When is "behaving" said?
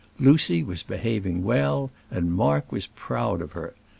0.81-1.43